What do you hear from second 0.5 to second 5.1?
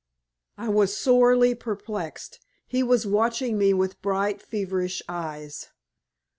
I was sorely perplexed. He was watching me with bright, feverish